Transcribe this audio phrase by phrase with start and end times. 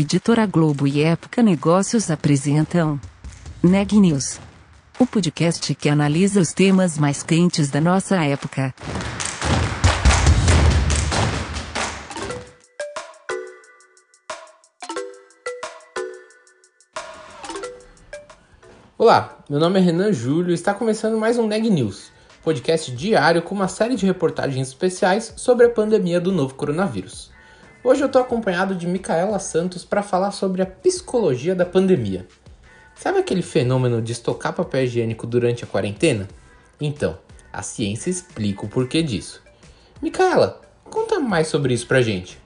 [0.00, 3.00] Editora Globo e Época Negócios apresentam
[3.60, 4.38] Neg News,
[4.96, 8.72] o podcast que analisa os temas mais quentes da nossa época.
[18.96, 22.12] Olá, meu nome é Renan Júlio e está começando mais um Neg News,
[22.44, 27.36] podcast diário com uma série de reportagens especiais sobre a pandemia do novo coronavírus.
[27.88, 32.28] Hoje eu estou acompanhado de Micaela Santos para falar sobre a psicologia da pandemia.
[32.94, 36.28] Sabe aquele fenômeno de estocar papel higiênico durante a quarentena?
[36.78, 37.18] Então,
[37.50, 39.42] a ciência explica o porquê disso.
[40.02, 42.38] Micaela, conta mais sobre isso pra gente.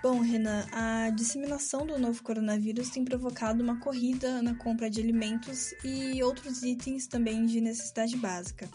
[0.00, 5.74] Bom, Renan, a disseminação do novo coronavírus tem provocado uma corrida na compra de alimentos
[5.82, 8.68] e outros itens também de necessidade básica.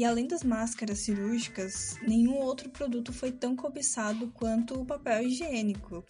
[0.00, 6.02] E além das máscaras cirúrgicas, nenhum outro produto foi tão cobiçado quanto o papel higiênico.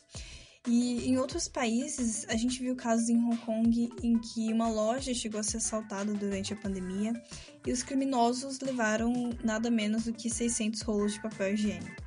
[0.65, 5.12] E em outros países, a gente viu casos em Hong Kong em que uma loja
[5.12, 7.20] chegou a ser assaltada durante a pandemia
[7.67, 12.00] e os criminosos levaram nada menos do que 600 rolos de papel higiênico.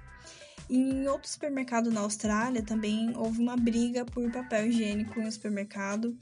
[0.70, 6.18] Em outro supermercado na Austrália também houve uma briga por papel higiênico em um supermercado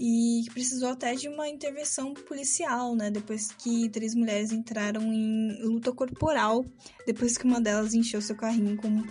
[0.00, 3.10] e precisou até de uma intervenção policial, né?
[3.10, 6.64] Depois que três mulheres entraram em luta corporal,
[7.04, 9.02] depois que uma delas encheu seu carrinho com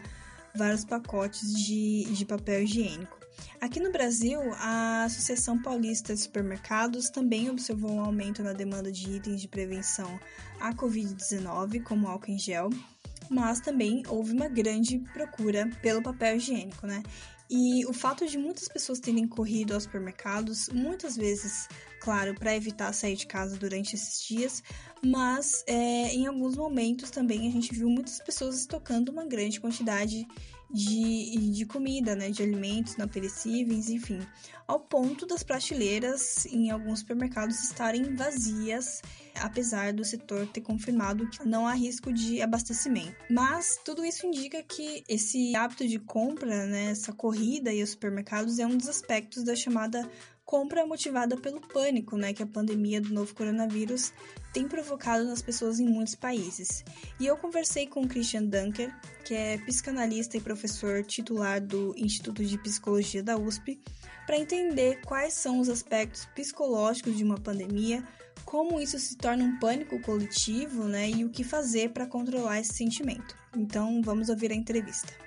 [0.55, 3.17] vários pacotes de, de papel higiênico.
[3.59, 9.11] Aqui no Brasil, a Associação Paulista de Supermercados também observou um aumento na demanda de
[9.11, 10.17] itens de prevenção
[10.57, 12.69] à Covid-19, como álcool em gel,
[13.29, 17.03] mas também houve uma grande procura pelo papel higiênico, né?
[17.49, 21.67] E o fato de muitas pessoas terem corrido aos supermercados, muitas vezes,
[22.01, 24.61] claro, para evitar sair de casa durante esses dias,
[25.01, 30.27] mas é, em alguns momentos também a gente viu muitas pessoas estocando uma grande quantidade
[30.69, 34.19] de, de comida, né, de alimentos não perecíveis, enfim,
[34.67, 39.01] ao ponto das prateleiras em alguns supermercados estarem vazias,
[39.35, 43.15] apesar do setor ter confirmado que não há risco de abastecimento.
[43.29, 48.59] Mas tudo isso indica que esse hábito de compra, né, essa corrida e os supermercados
[48.59, 50.09] é um dos aspectos da chamada
[50.47, 54.13] compra motivada pelo pânico, né, que a pandemia do novo coronavírus
[54.53, 56.85] tem provocado nas pessoas em muitos países.
[57.19, 62.45] E eu conversei com o Christian Dunker, que é psicanalista e professor titular do Instituto
[62.45, 63.77] de Psicologia da USP,
[64.25, 68.01] para entender quais são os aspectos psicológicos de uma pandemia,
[68.45, 72.73] como isso se torna um pânico coletivo, né, e o que fazer para controlar esse
[72.73, 73.35] sentimento.
[73.53, 75.26] Então, vamos ouvir a entrevista.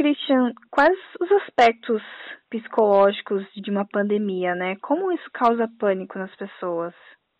[0.00, 2.00] Christian, quais os aspectos
[2.48, 4.76] psicológicos de uma pandemia, né?
[4.80, 6.94] Como isso causa pânico nas pessoas?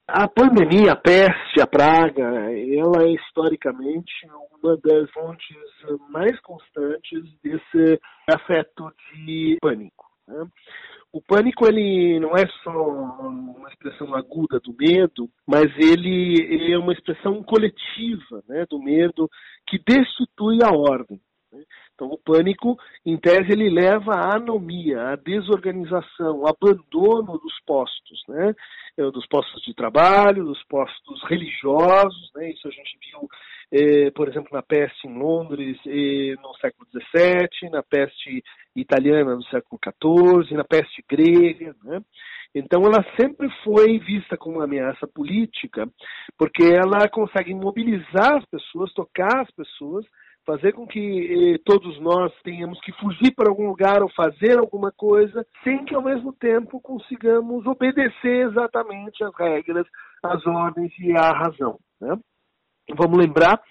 [0.07, 4.13] A pandemia, a peste, a praga, ela é historicamente
[4.63, 5.57] uma das fontes
[6.11, 7.99] mais constantes desse
[8.31, 10.05] afeto de pânico.
[10.29, 10.47] Né?
[11.15, 16.93] O pânico ele não é só uma expressão aguda do medo, mas ele é uma
[16.93, 19.31] expressão coletiva né, do medo
[19.67, 21.19] que destitui a ordem.
[21.53, 21.65] Né?
[22.01, 28.25] Então, o pânico, em tese, ele leva à anomia, à desorganização, ao abandono dos postos,
[28.27, 28.55] né?
[28.97, 32.53] É, dos postos de trabalho, dos postos religiosos, né?
[32.53, 33.29] Isso a gente viu,
[33.71, 38.43] eh, por exemplo, na peste em Londres eh, no século XVII, na peste
[38.75, 42.01] italiana no século XIV, na peste grega, né?
[42.55, 45.87] Então, ela sempre foi vista como uma ameaça política,
[46.39, 50.07] porque ela consegue mobilizar as pessoas, tocar as pessoas
[50.51, 54.91] fazer com que eh, todos nós tenhamos que fugir para algum lugar ou fazer alguma
[54.91, 59.87] coisa, sem que ao mesmo tempo consigamos obedecer exatamente as regras,
[60.25, 61.79] as ordens e a razão.
[62.01, 62.19] Né?
[62.97, 63.63] Vamos lembrar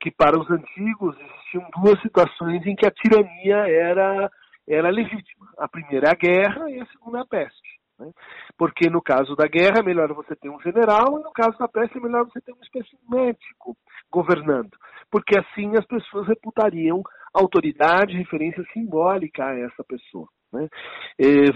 [0.00, 4.30] que para os antigos existiam duas situações em que a tirania era,
[4.66, 5.46] era legítima.
[5.58, 7.63] A primeira a guerra e a segunda a peste.
[7.98, 8.10] Né?
[8.58, 11.68] Porque no caso da guerra é melhor você ter um general e no caso da
[11.68, 13.76] peste é melhor você ter uma espécie de médico
[14.10, 14.76] governando,
[15.10, 17.02] porque assim as pessoas reputariam
[17.32, 20.28] autoridade, referência simbólica a essa pessoa.
[20.52, 20.68] Né?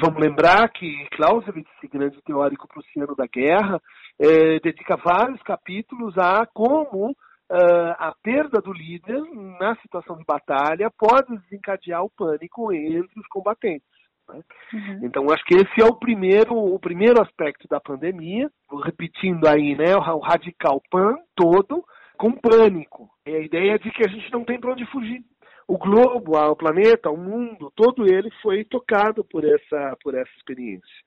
[0.02, 3.81] Vamos lembrar que Clausewitz, esse grande teórico prussiano da guerra,
[4.19, 7.14] é, dedica vários capítulos a como
[7.50, 9.23] Uh, a perda do líder
[9.58, 13.88] na situação de batalha pode desencadear o pânico entre os combatentes.
[14.29, 14.43] Né?
[14.73, 15.01] Uhum.
[15.03, 18.51] Então, acho que esse é o primeiro, o primeiro aspecto da pandemia,
[18.85, 21.85] repetindo aí, né, o radical pan todo,
[22.17, 23.09] com pânico.
[23.25, 25.23] É a ideia de que a gente não tem para onde fugir.
[25.67, 31.05] O globo, o planeta, o mundo, todo ele foi tocado por essa, por essa experiência.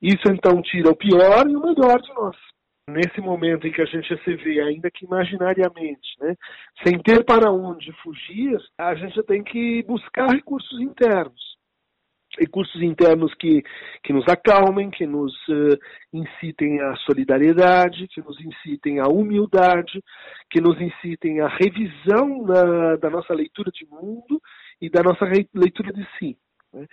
[0.00, 2.36] Isso então tira o pior e o melhor de nós.
[2.88, 6.34] nesse momento em que a gente se vê, ainda que imaginariamente, né,
[6.82, 11.59] sem ter para onde fugir, a gente tem que buscar recursos internos
[12.40, 13.62] recursos internos que,
[14.02, 15.78] que nos acalmem, que nos uh,
[16.12, 20.02] incitem à solidariedade, que nos incitem à humildade,
[20.50, 24.40] que nos incitem à revisão da, da nossa leitura de mundo
[24.80, 26.36] e da nossa leitura de si.
[26.72, 26.86] Né?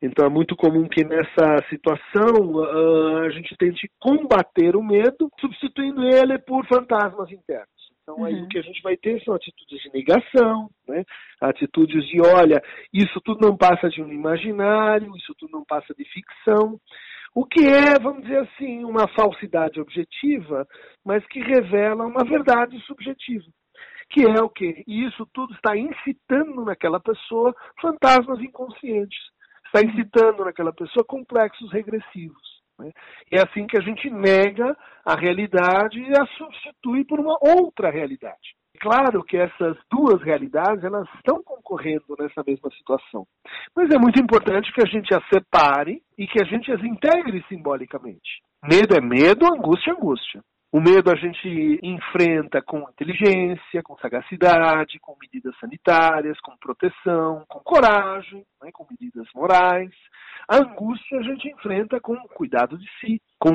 [0.00, 6.04] Então é muito comum que nessa situação uh, a gente tente combater o medo, substituindo
[6.04, 7.81] ele por fantasmas internos.
[8.02, 8.24] Então, uhum.
[8.24, 11.04] aí o que a gente vai ter são atitudes de negação, né?
[11.40, 12.60] atitudes de, olha,
[12.92, 16.80] isso tudo não passa de um imaginário, isso tudo não passa de ficção,
[17.34, 20.66] o que é, vamos dizer assim, uma falsidade objetiva,
[21.04, 23.46] mas que revela uma verdade subjetiva.
[24.10, 24.84] Que é o quê?
[24.86, 29.18] E isso tudo está incitando naquela pessoa fantasmas inconscientes,
[29.66, 29.90] está uhum.
[29.90, 32.51] incitando naquela pessoa complexos regressivos.
[32.82, 32.90] Né?
[33.30, 38.56] É assim que a gente nega a realidade e a substitui por uma outra realidade.
[38.80, 43.24] Claro que essas duas realidades elas estão concorrendo nessa mesma situação,
[43.76, 47.44] mas é muito importante que a gente as separe e que a gente as integre
[47.48, 48.42] simbolicamente.
[48.64, 50.42] Medo é medo, angústia é angústia.
[50.74, 57.60] O medo a gente enfrenta com inteligência, com sagacidade, com medidas sanitárias, com proteção, com
[57.60, 59.92] coragem, né, com medidas morais.
[60.48, 63.52] A angústia a gente enfrenta com cuidado de si, com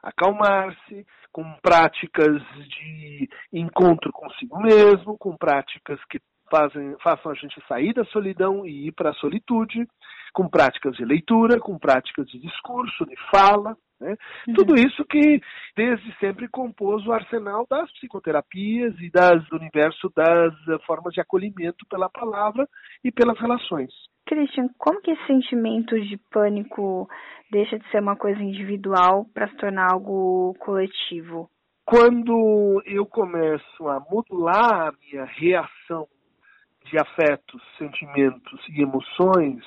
[0.00, 7.92] acalmar-se, com práticas de encontro consigo mesmo, com práticas que fazem, façam a gente sair
[7.92, 9.84] da solidão e ir para a solitude,
[10.32, 14.16] com práticas de leitura, com práticas de discurso, de fala, né?
[14.48, 14.54] Uhum.
[14.54, 15.40] Tudo isso que
[15.76, 21.20] desde sempre compôs o arsenal das psicoterapias e das, do universo das uh, formas de
[21.20, 22.68] acolhimento pela palavra
[23.02, 23.90] e pelas relações.
[24.26, 27.08] Christian, como que esse sentimento de pânico
[27.50, 31.48] deixa de ser uma coisa individual para se tornar algo coletivo?
[31.84, 36.08] Quando eu começo a modular a minha reação
[36.84, 39.62] de afetos, sentimentos e emoções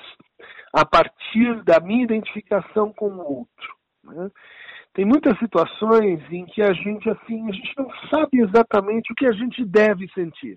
[0.74, 4.30] a partir da minha identificação com o outro, né?
[4.92, 9.26] Tem muitas situações em que a gente assim, a gente não sabe exatamente o que
[9.26, 10.56] a gente deve sentir.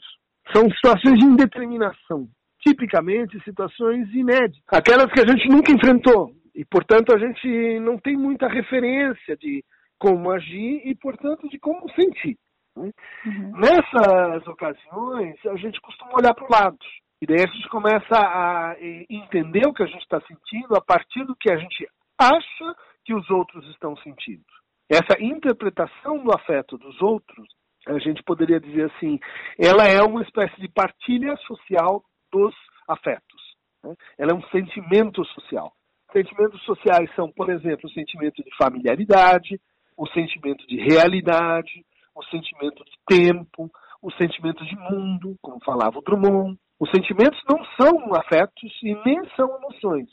[0.53, 2.27] São situações de indeterminação,
[2.59, 8.15] tipicamente situações inéditas, aquelas que a gente nunca enfrentou e, portanto, a gente não tem
[8.15, 9.63] muita referência de
[9.99, 12.37] como agir e, portanto, de como sentir.
[12.75, 12.91] Né?
[13.25, 13.51] Uhum.
[13.57, 16.77] Nessas ocasiões, a gente costuma olhar para o lado.
[17.21, 18.75] E daí a gente começa a
[19.09, 21.87] entender o que a gente está sentindo a partir do que a gente
[22.19, 24.43] acha que os outros estão sentindo.
[24.89, 27.47] Essa interpretação do afeto dos outros,
[27.87, 29.19] a gente poderia dizer assim,
[29.57, 32.53] ela é uma espécie de partilha social dos
[32.87, 33.41] afetos.
[33.83, 33.95] Né?
[34.17, 35.71] Ela é um sentimento social.
[36.11, 39.59] Sentimentos sociais são, por exemplo, o sentimento de familiaridade,
[39.97, 41.83] o sentimento de realidade,
[42.15, 43.71] o sentimento de tempo,
[44.01, 46.57] o sentimento de mundo, como falava o Drummond.
[46.79, 50.09] Os sentimentos não são afetos e nem são emoções.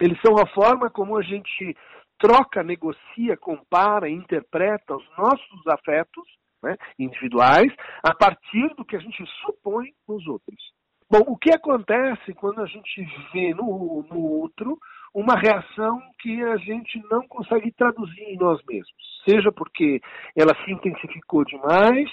[0.00, 1.76] Eles são a forma como a gente
[2.18, 6.24] troca, negocia, compara, interpreta os nossos afetos
[6.62, 10.58] né, individuais a partir do que a gente supõe nos outros.
[11.10, 14.78] Bom, o que acontece quando a gente vê no, no outro
[15.12, 18.94] uma reação que a gente não consegue traduzir em nós mesmos?
[19.28, 20.00] Seja porque
[20.36, 22.08] ela se intensificou demais,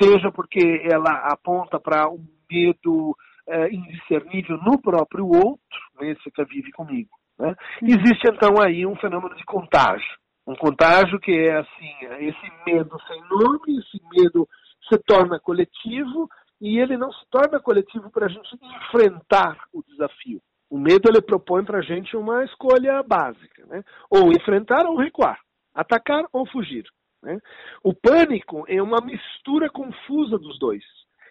[0.00, 3.16] seja porque ela aponta para um medo
[3.48, 7.17] é, indiscernível no próprio outro, nesse que vive comigo.
[7.38, 7.54] Né?
[7.82, 10.18] Existe então aí um fenômeno de contágio.
[10.46, 14.48] Um contágio que é assim, esse medo sem nome, esse medo
[14.88, 16.28] se torna coletivo
[16.60, 20.40] e ele não se torna coletivo para a gente enfrentar o desafio.
[20.70, 23.82] O medo ele propõe para a gente uma escolha básica, né?
[24.10, 25.38] ou enfrentar ou recuar,
[25.74, 26.84] atacar ou fugir.
[27.22, 27.38] Né?
[27.82, 30.84] O pânico é uma mistura confusa dos dois,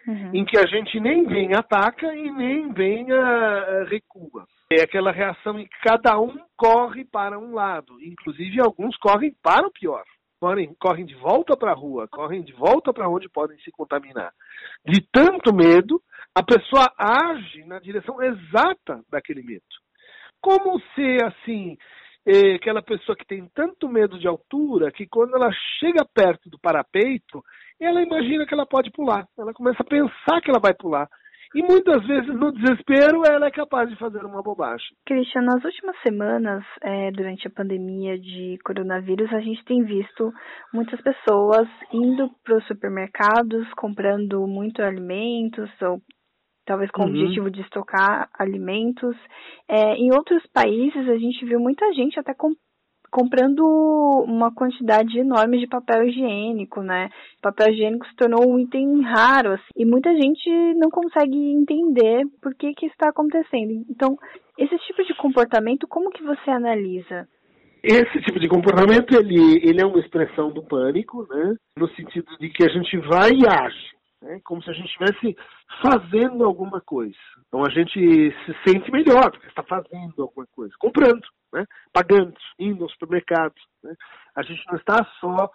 [0.06, 0.30] uhum.
[0.34, 4.46] em que a gente nem vem ataca e nem vem uh, recua.
[4.70, 9.66] É aquela reação em que cada um corre para um lado, inclusive alguns correm para
[9.66, 10.04] o pior.
[10.40, 14.32] Correm, correm de volta para a rua, correm de volta para onde podem se contaminar.
[14.84, 16.00] De tanto medo,
[16.32, 19.64] a pessoa age na direção exata daquele medo.
[20.40, 21.76] Como se, assim,
[22.28, 26.58] é aquela pessoa que tem tanto medo de altura que quando ela chega perto do
[26.58, 27.42] parapeito,
[27.80, 29.26] ela imagina que ela pode pular.
[29.38, 31.08] Ela começa a pensar que ela vai pular.
[31.54, 34.86] E muitas vezes, no desespero, ela é capaz de fazer uma bobagem.
[35.06, 40.30] Christian, nas últimas semanas, é, durante a pandemia de coronavírus, a gente tem visto
[40.74, 46.02] muitas pessoas indo para os supermercados, comprando muito alimentos, ou
[46.68, 47.08] talvez com uhum.
[47.08, 49.16] o objetivo de estocar alimentos.
[49.66, 52.52] É, em outros países, a gente viu muita gente até com,
[53.10, 53.64] comprando
[54.26, 57.08] uma quantidade enorme de papel higiênico, né?
[57.40, 62.54] Papel higiênico se tornou um item raro assim, e muita gente não consegue entender por
[62.54, 63.72] que que está acontecendo.
[63.88, 64.14] Então,
[64.58, 67.26] esse tipo de comportamento, como que você analisa?
[67.82, 71.54] Esse tipo de comportamento ele, ele é uma expressão do pânico, né?
[71.78, 74.40] No sentido de que a gente vai e age, né?
[74.44, 75.36] como se a gente estivesse
[75.82, 77.16] fazendo alguma coisa.
[77.46, 77.98] Então a gente
[78.44, 81.64] se sente melhor porque está fazendo alguma coisa, comprando, né?
[81.92, 83.54] pagando, indo ao supermercado.
[83.82, 83.94] Né?
[84.36, 85.50] A gente não está só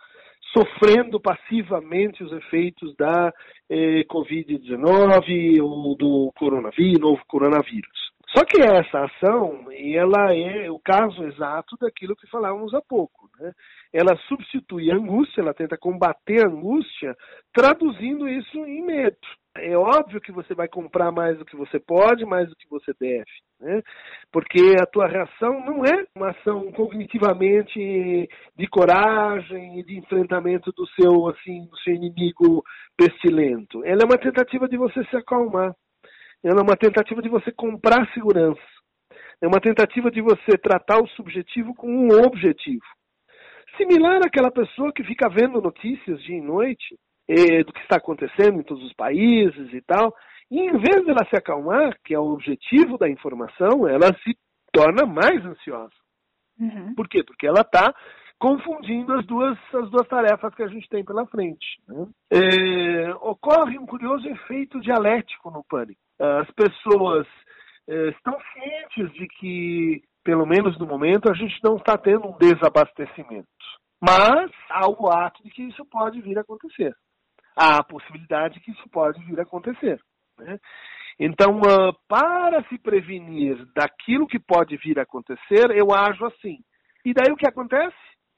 [0.53, 3.33] sofrendo passivamente os efeitos da
[3.69, 8.02] eh, Covid-19 ou do coronavírus, novo coronavírus.
[8.35, 13.29] Só que essa ação, ela é o caso exato daquilo que falávamos há pouco.
[13.39, 13.51] Né?
[13.93, 17.15] Ela substitui a angústia, ela tenta combater a angústia,
[17.53, 19.17] traduzindo isso em medo.
[19.55, 22.91] É óbvio que você vai comprar mais do que você pode, mais do que você
[22.99, 23.29] deve,
[23.61, 23.83] né?
[24.31, 30.87] Porque a tua reação não é uma ação cognitivamente de coragem e de enfrentamento do
[30.99, 32.63] seu assim, do seu inimigo
[32.97, 33.85] pestilento.
[33.85, 35.75] Ela é uma tentativa de você se acalmar.
[36.43, 38.61] Ela é uma tentativa de você comprar segurança.
[39.41, 42.83] É uma tentativa de você tratar o subjetivo com um objetivo.
[43.77, 46.97] Similar àquela pessoa que fica vendo notícias dia e noite
[47.27, 50.13] eh, do que está acontecendo em todos os países e tal,
[50.51, 54.37] e em vez dela se acalmar, que é o objetivo da informação, ela se
[54.71, 55.93] torna mais ansiosa.
[56.59, 56.93] Uhum.
[56.95, 57.23] Por quê?
[57.23, 57.93] Porque ela está
[58.43, 61.65] confundindo as duas, as duas tarefas que a gente tem pela frente.
[61.87, 62.05] Né?
[62.29, 66.01] É, ocorre um curioso efeito dialético no pânico.
[66.19, 67.25] As pessoas
[67.87, 72.37] é, estão cientes de que, pelo menos no momento, a gente não está tendo um
[72.37, 73.47] desabastecimento.
[74.01, 76.93] Mas há o ato de que isso pode vir a acontecer.
[77.55, 80.01] Há a possibilidade de que isso pode vir a acontecer.
[80.37, 80.59] Né?
[81.17, 86.57] Então, uh, para se prevenir daquilo que pode vir a acontecer, eu ajo assim.
[87.05, 87.95] E daí o que acontece?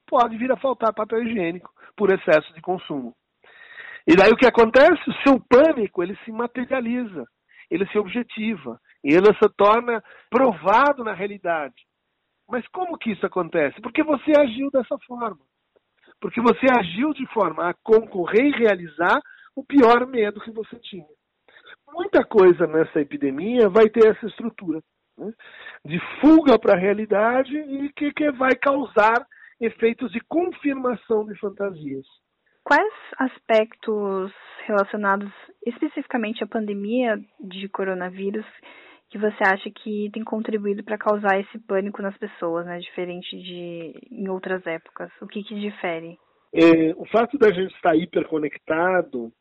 [0.07, 3.13] Pode vir a faltar papel higiênico por excesso de consumo.
[4.07, 5.01] E daí o que acontece?
[5.09, 7.25] O seu pânico ele se materializa
[7.69, 11.75] ele se objetiva, ele se torna provado na realidade.
[12.47, 13.81] Mas como que isso acontece?
[13.81, 15.39] Porque você agiu dessa forma.
[16.21, 19.19] Porque você agiu de forma a concorrer e realizar
[19.55, 21.05] o pior medo que você tinha.
[21.91, 24.81] Muita coisa nessa epidemia vai ter essa estrutura
[25.17, 25.31] né?
[25.83, 29.25] de fuga para a realidade e que, que vai causar
[29.59, 32.05] efeitos de confirmação de fantasias.
[32.63, 34.33] Quais aspectos
[34.65, 35.31] relacionados
[35.65, 38.45] especificamente à pandemia de coronavírus
[39.09, 42.79] que você acha que tem contribuído para causar esse pânico nas pessoas, né?
[42.79, 45.11] Diferente de em outras épocas.
[45.21, 46.17] O que, que difere?
[46.53, 49.31] É, o fato da gente estar hiperconectado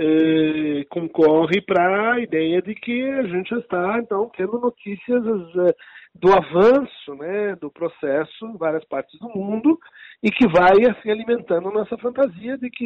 [0.00, 5.74] é, concorre para a ideia de que a gente está, então, tendo notícias é,
[6.14, 9.78] do avanço né, do processo em várias partes do mundo
[10.22, 12.84] e que vai assim alimentando nossa fantasia de que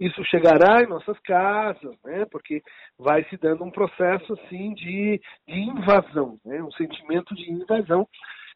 [0.00, 2.26] isso chegará em nossas casas, né?
[2.30, 2.62] Porque
[2.98, 6.62] vai se dando um processo assim de, de invasão, né?
[6.62, 8.06] Um sentimento de invasão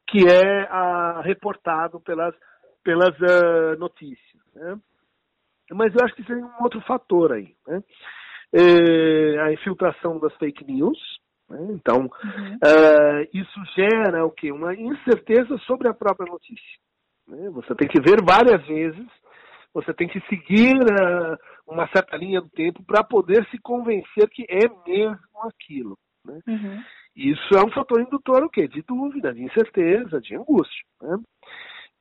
[0.09, 2.35] que é a, reportado pelas
[2.83, 4.79] pelas uh, notícias, né?
[5.73, 7.83] Mas eu acho que tem um outro fator aí, né?
[8.53, 10.99] É, a infiltração das fake news,
[11.49, 11.69] né?
[11.71, 12.55] então uhum.
[12.55, 16.79] uh, isso gera o que uma incerteza sobre a própria notícia.
[17.29, 17.49] Né?
[17.51, 19.07] Você tem que ver várias vezes,
[19.73, 24.45] você tem que seguir uh, uma certa linha do tempo para poder se convencer que
[24.49, 25.97] é mesmo aquilo.
[26.25, 26.41] Né?
[26.49, 26.83] Uhum.
[27.15, 28.67] Isso é um fator indutor o quê?
[28.67, 30.85] De dúvida, de incerteza, de angústia.
[31.03, 31.19] Né?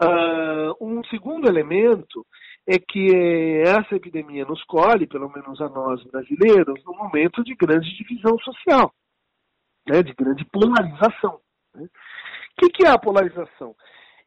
[0.02, 2.26] Uh, um segundo elemento
[2.70, 7.90] é que essa epidemia nos colhe, pelo menos a nós brasileiros, num momento de grande
[7.98, 8.94] divisão social,
[9.88, 11.40] né, de grande polarização.
[11.74, 11.84] Né?
[11.86, 13.76] O que, que é a polarização?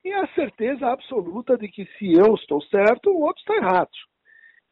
[0.05, 3.91] e a certeza absoluta de que se eu estou certo, o outro está errado.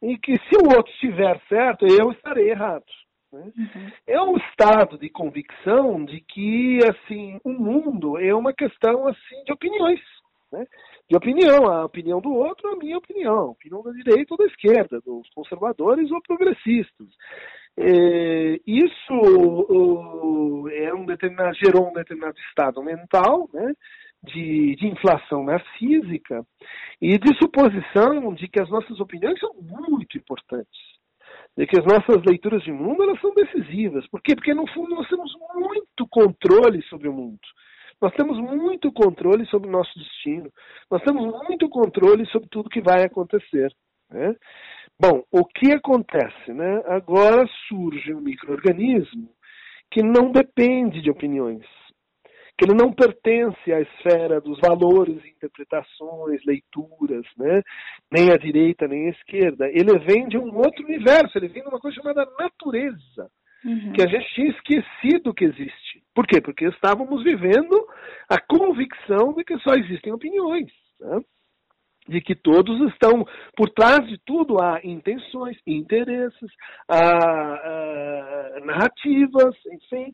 [0.01, 2.85] E que se o outro estiver certo, eu estarei errado.
[3.31, 3.51] Né?
[3.57, 3.91] Uhum.
[4.07, 9.53] É um estado de convicção de que assim o mundo é uma questão assim de
[9.53, 10.01] opiniões.
[10.51, 10.65] Né?
[11.09, 14.37] De opinião, a opinião do outro é a minha opinião, a opinião da direita ou
[14.37, 17.07] da esquerda, dos conservadores ou progressistas.
[17.77, 23.73] É, isso é um determinado, gerou um determinado estado mental, né?
[24.23, 26.45] de, de inflação narcísica
[27.01, 30.79] e de suposição de que as nossas opiniões são muito importantes,
[31.57, 34.07] de que as nossas leituras de mundo elas são decisivas.
[34.07, 34.35] Por quê?
[34.35, 37.39] Porque no fundo nós temos muito controle sobre o mundo.
[38.01, 40.51] Nós temos muito controle sobre o nosso destino.
[40.89, 43.71] Nós temos muito controle sobre tudo que vai acontecer.
[44.09, 44.35] Né?
[44.99, 46.51] Bom, o que acontece?
[46.51, 46.81] Né?
[46.87, 49.29] Agora surge um microorganismo
[49.91, 51.65] que não depende de opiniões
[52.61, 57.63] que ele não pertence à esfera dos valores, interpretações, leituras, né?
[58.11, 59.67] nem à direita nem à esquerda.
[59.67, 63.31] Ele vem de um outro universo, ele vem de uma coisa chamada natureza,
[63.65, 63.93] uhum.
[63.93, 66.00] que a gente tinha esquecido que existe.
[66.13, 66.41] Por quê?
[66.41, 67.87] Porque estávamos vivendo
[68.29, 70.71] a convicção de que só existem opiniões.
[70.99, 71.19] Né?
[72.07, 73.25] de que todos estão
[73.55, 76.51] por trás de tudo há intenções, interesses,
[76.87, 80.11] há, há narrativas, enfim,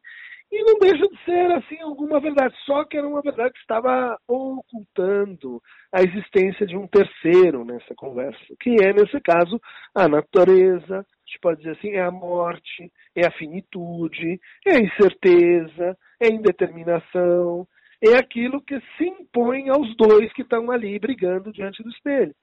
[0.51, 2.55] e não deixa de ser, assim, alguma verdade.
[2.65, 5.61] Só que era uma verdade que estava ocultando
[5.93, 9.59] a existência de um terceiro nessa conversa, que é, nesse caso,
[9.93, 14.81] a natureza, a gente pode dizer assim, é a morte, é a finitude, é a
[14.81, 17.67] incerteza, é a indeterminação,
[18.01, 22.33] é aquilo que se impõe aos dois que estão ali brigando diante do espelho.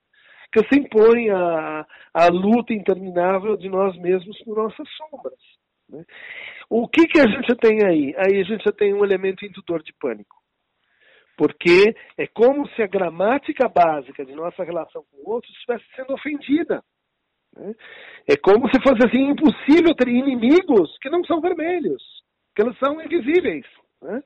[0.53, 5.41] Que se impõe a, a luta interminável de nós mesmos por nossas sombras.
[5.95, 6.05] Né?
[6.69, 8.15] O que, que a gente tem aí?
[8.17, 10.37] Aí a gente tem um elemento indutor de pânico.
[11.37, 16.15] Porque é como se a gramática básica de nossa relação com o outro estivesse sendo
[16.15, 16.83] ofendida.
[17.57, 17.75] Né?
[18.29, 22.03] É como se fosse assim impossível ter inimigos que não são vermelhos,
[22.55, 23.67] que eles são invisíveis.
[24.01, 24.23] Né?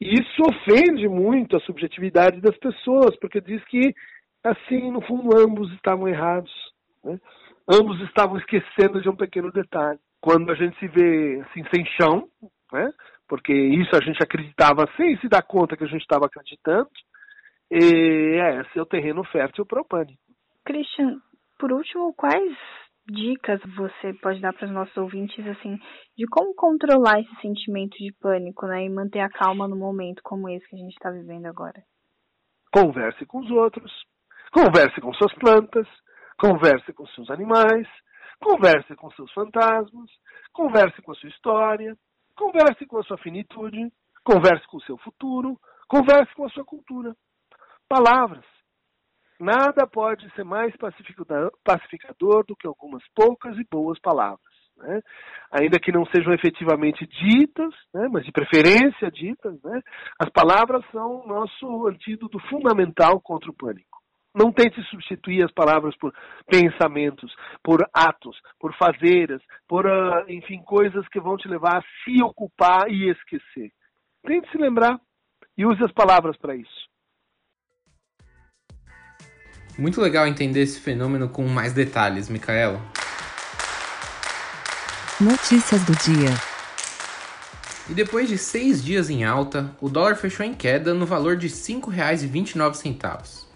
[0.00, 3.94] E isso ofende muito a subjetividade das pessoas, porque diz que,
[4.42, 6.52] assim, no fundo, ambos estavam errados.
[7.04, 7.20] Né?
[7.68, 12.28] Ambos estavam esquecendo de um pequeno detalhe quando a gente se vê assim, sem chão,
[12.72, 12.92] né?
[13.28, 16.90] porque isso a gente acreditava sem se dar conta que a gente estava acreditando,
[17.70, 20.20] e é, esse é o terreno fértil para o pânico.
[20.64, 21.20] Christian,
[21.56, 22.56] por último, quais
[23.08, 25.76] dicas você pode dar para os nossos ouvintes assim
[26.16, 30.48] de como controlar esse sentimento de pânico, né, e manter a calma no momento como
[30.48, 31.82] esse que a gente está vivendo agora?
[32.72, 33.92] Converse com os outros,
[34.52, 35.86] converse com suas plantas,
[36.38, 37.86] converse com seus animais,
[38.42, 40.10] Converse com seus fantasmas,
[40.52, 41.96] converse com a sua história,
[42.36, 43.92] converse com a sua finitude,
[44.24, 47.14] converse com o seu futuro, converse com a sua cultura.
[47.88, 48.44] Palavras.
[49.38, 54.50] Nada pode ser mais pacificador do que algumas poucas e boas palavras.
[54.76, 55.00] Né?
[55.50, 58.08] Ainda que não sejam efetivamente ditas, né?
[58.10, 59.80] mas de preferência ditas, né?
[60.18, 63.89] as palavras são o nosso antídoto fundamental contra o pânico.
[64.34, 66.14] Não tente substituir as palavras por
[66.46, 72.22] pensamentos, por atos, por fazeres, por, uh, enfim, coisas que vão te levar a se
[72.22, 73.72] ocupar e esquecer.
[74.24, 75.00] Tente se lembrar
[75.58, 76.88] e use as palavras para isso.
[79.76, 82.80] Muito legal entender esse fenômeno com mais detalhes, Micaela.
[85.20, 86.30] Notícias do dia.
[87.88, 91.48] E depois de seis dias em alta, o dólar fechou em queda no valor de
[91.48, 93.49] R$ 5,29.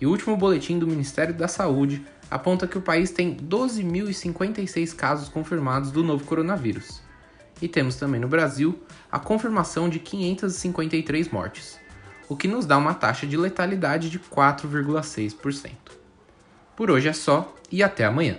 [0.00, 5.28] E o último boletim do Ministério da Saúde aponta que o país tem 12.056 casos
[5.28, 7.02] confirmados do novo coronavírus.
[7.60, 8.80] E temos também no Brasil
[9.12, 11.78] a confirmação de 553 mortes,
[12.28, 15.70] o que nos dá uma taxa de letalidade de 4,6%.
[16.74, 18.38] Por hoje é só e até amanhã.